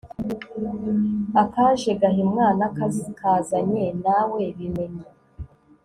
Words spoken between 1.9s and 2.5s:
gahimwa